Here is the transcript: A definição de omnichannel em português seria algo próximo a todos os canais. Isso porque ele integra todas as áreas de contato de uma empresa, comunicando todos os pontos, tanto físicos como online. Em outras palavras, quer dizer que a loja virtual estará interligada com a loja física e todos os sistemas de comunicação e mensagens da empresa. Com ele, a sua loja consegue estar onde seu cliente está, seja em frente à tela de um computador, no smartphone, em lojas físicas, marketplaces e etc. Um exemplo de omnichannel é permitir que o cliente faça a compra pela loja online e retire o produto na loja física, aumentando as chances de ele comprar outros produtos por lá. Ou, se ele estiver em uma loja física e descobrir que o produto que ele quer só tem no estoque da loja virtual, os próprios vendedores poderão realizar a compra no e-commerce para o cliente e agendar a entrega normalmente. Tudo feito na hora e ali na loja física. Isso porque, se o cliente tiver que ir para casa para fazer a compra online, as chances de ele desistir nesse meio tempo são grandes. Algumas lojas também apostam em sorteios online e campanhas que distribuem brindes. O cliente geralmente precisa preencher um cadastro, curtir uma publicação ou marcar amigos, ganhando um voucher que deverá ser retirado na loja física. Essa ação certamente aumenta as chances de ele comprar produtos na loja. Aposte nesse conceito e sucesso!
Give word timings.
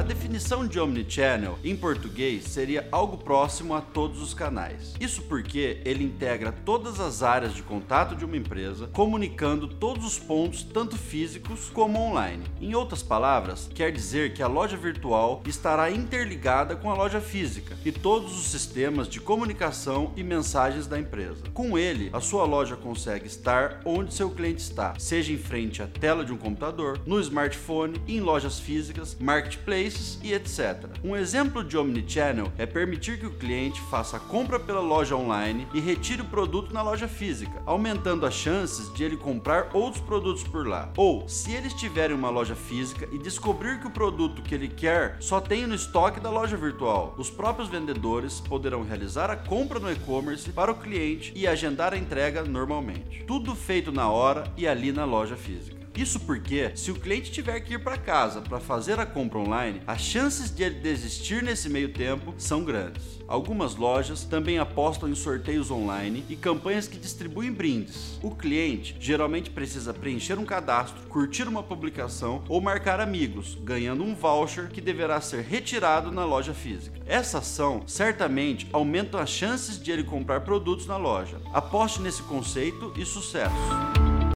A 0.00 0.02
definição 0.02 0.66
de 0.66 0.80
omnichannel 0.80 1.58
em 1.62 1.76
português 1.76 2.44
seria 2.44 2.88
algo 2.90 3.18
próximo 3.18 3.74
a 3.74 3.82
todos 3.82 4.22
os 4.22 4.32
canais. 4.32 4.94
Isso 4.98 5.20
porque 5.24 5.82
ele 5.84 6.02
integra 6.02 6.50
todas 6.50 6.98
as 6.98 7.22
áreas 7.22 7.52
de 7.52 7.62
contato 7.62 8.16
de 8.16 8.24
uma 8.24 8.38
empresa, 8.38 8.86
comunicando 8.94 9.68
todos 9.68 10.06
os 10.06 10.18
pontos, 10.18 10.62
tanto 10.62 10.96
físicos 10.96 11.68
como 11.68 11.98
online. 11.98 12.44
Em 12.62 12.74
outras 12.74 13.02
palavras, 13.02 13.68
quer 13.74 13.92
dizer 13.92 14.32
que 14.32 14.42
a 14.42 14.46
loja 14.46 14.74
virtual 14.74 15.42
estará 15.46 15.90
interligada 15.90 16.74
com 16.74 16.90
a 16.90 16.94
loja 16.94 17.20
física 17.20 17.76
e 17.84 17.92
todos 17.92 18.40
os 18.40 18.46
sistemas 18.46 19.06
de 19.06 19.20
comunicação 19.20 20.14
e 20.16 20.22
mensagens 20.22 20.86
da 20.86 20.98
empresa. 20.98 21.44
Com 21.52 21.76
ele, 21.76 22.08
a 22.14 22.20
sua 22.20 22.46
loja 22.46 22.74
consegue 22.74 23.26
estar 23.26 23.82
onde 23.84 24.14
seu 24.14 24.30
cliente 24.30 24.62
está, 24.62 24.94
seja 24.98 25.30
em 25.30 25.36
frente 25.36 25.82
à 25.82 25.86
tela 25.86 26.24
de 26.24 26.32
um 26.32 26.38
computador, 26.38 26.98
no 27.04 27.20
smartphone, 27.20 28.00
em 28.08 28.20
lojas 28.20 28.58
físicas, 28.58 29.14
marketplaces 29.90 30.18
e 30.22 30.32
etc. 30.32 30.88
Um 31.04 31.16
exemplo 31.16 31.64
de 31.64 31.76
omnichannel 31.76 32.52
é 32.56 32.64
permitir 32.64 33.18
que 33.18 33.26
o 33.26 33.34
cliente 33.34 33.80
faça 33.90 34.16
a 34.16 34.20
compra 34.20 34.58
pela 34.58 34.80
loja 34.80 35.16
online 35.16 35.66
e 35.74 35.80
retire 35.80 36.22
o 36.22 36.26
produto 36.26 36.72
na 36.72 36.82
loja 36.82 37.08
física, 37.08 37.62
aumentando 37.66 38.24
as 38.24 38.34
chances 38.34 38.92
de 38.94 39.04
ele 39.04 39.16
comprar 39.16 39.70
outros 39.72 40.02
produtos 40.02 40.44
por 40.44 40.66
lá. 40.66 40.90
Ou, 40.96 41.28
se 41.28 41.52
ele 41.52 41.66
estiver 41.66 42.10
em 42.10 42.14
uma 42.14 42.30
loja 42.30 42.54
física 42.54 43.08
e 43.12 43.18
descobrir 43.18 43.80
que 43.80 43.86
o 43.86 43.90
produto 43.90 44.42
que 44.42 44.54
ele 44.54 44.68
quer 44.68 45.16
só 45.20 45.40
tem 45.40 45.66
no 45.66 45.74
estoque 45.74 46.20
da 46.20 46.30
loja 46.30 46.56
virtual, 46.56 47.14
os 47.18 47.30
próprios 47.30 47.68
vendedores 47.68 48.40
poderão 48.40 48.82
realizar 48.82 49.30
a 49.30 49.36
compra 49.36 49.78
no 49.78 49.90
e-commerce 49.90 50.50
para 50.50 50.70
o 50.70 50.76
cliente 50.76 51.32
e 51.34 51.46
agendar 51.46 51.92
a 51.92 51.98
entrega 51.98 52.44
normalmente. 52.44 53.24
Tudo 53.24 53.54
feito 53.54 53.90
na 53.90 54.10
hora 54.10 54.44
e 54.56 54.66
ali 54.68 54.92
na 54.92 55.04
loja 55.04 55.36
física. 55.36 55.79
Isso 55.96 56.20
porque, 56.20 56.70
se 56.76 56.90
o 56.90 56.94
cliente 56.94 57.32
tiver 57.32 57.58
que 57.60 57.74
ir 57.74 57.78
para 57.78 57.98
casa 57.98 58.40
para 58.40 58.60
fazer 58.60 58.98
a 59.00 59.06
compra 59.06 59.38
online, 59.38 59.82
as 59.86 60.00
chances 60.00 60.50
de 60.54 60.62
ele 60.62 60.76
desistir 60.76 61.42
nesse 61.42 61.68
meio 61.68 61.92
tempo 61.92 62.34
são 62.38 62.64
grandes. 62.64 63.20
Algumas 63.26 63.76
lojas 63.76 64.24
também 64.24 64.58
apostam 64.58 65.08
em 65.08 65.14
sorteios 65.14 65.70
online 65.70 66.24
e 66.28 66.36
campanhas 66.36 66.88
que 66.88 66.98
distribuem 66.98 67.52
brindes. 67.52 68.18
O 68.22 68.30
cliente 68.30 68.96
geralmente 68.98 69.50
precisa 69.50 69.94
preencher 69.94 70.38
um 70.38 70.44
cadastro, 70.44 71.00
curtir 71.08 71.46
uma 71.46 71.62
publicação 71.62 72.42
ou 72.48 72.60
marcar 72.60 73.00
amigos, 73.00 73.56
ganhando 73.62 74.02
um 74.02 74.14
voucher 74.14 74.68
que 74.68 74.80
deverá 74.80 75.20
ser 75.20 75.42
retirado 75.42 76.10
na 76.10 76.24
loja 76.24 76.54
física. 76.54 77.00
Essa 77.06 77.38
ação 77.38 77.82
certamente 77.86 78.68
aumenta 78.72 79.20
as 79.20 79.30
chances 79.30 79.80
de 79.80 79.90
ele 79.90 80.04
comprar 80.04 80.40
produtos 80.40 80.86
na 80.86 80.96
loja. 80.96 81.40
Aposte 81.52 82.00
nesse 82.00 82.22
conceito 82.22 82.92
e 82.96 83.04
sucesso! 83.04 83.89